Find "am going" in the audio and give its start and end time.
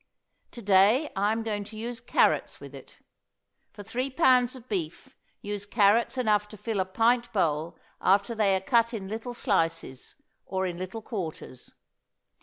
1.31-1.63